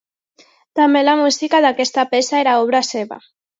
També 0.79 1.03
la 1.03 1.15
música 1.19 1.61
d'aquesta 1.67 2.07
peça 2.17 2.41
era 2.43 2.59
obra 2.65 2.85
seva. 2.91 3.23